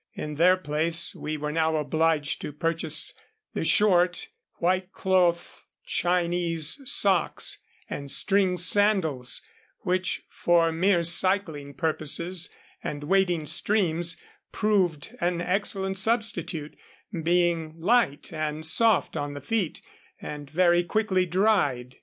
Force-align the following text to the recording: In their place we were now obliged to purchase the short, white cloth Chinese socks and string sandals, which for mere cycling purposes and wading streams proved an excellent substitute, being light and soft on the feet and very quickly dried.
In 0.15 0.33
their 0.33 0.57
place 0.57 1.13
we 1.13 1.37
were 1.37 1.51
now 1.51 1.75
obliged 1.75 2.41
to 2.41 2.51
purchase 2.51 3.13
the 3.53 3.63
short, 3.63 4.29
white 4.55 4.91
cloth 4.91 5.67
Chinese 5.85 6.81
socks 6.89 7.59
and 7.87 8.09
string 8.09 8.57
sandals, 8.57 9.43
which 9.81 10.23
for 10.27 10.71
mere 10.71 11.03
cycling 11.03 11.75
purposes 11.75 12.49
and 12.83 13.03
wading 13.03 13.45
streams 13.45 14.17
proved 14.51 15.15
an 15.21 15.39
excellent 15.39 15.99
substitute, 15.99 16.75
being 17.21 17.75
light 17.79 18.33
and 18.33 18.65
soft 18.65 19.15
on 19.15 19.35
the 19.35 19.39
feet 19.41 19.83
and 20.19 20.49
very 20.49 20.83
quickly 20.83 21.27
dried. 21.27 21.97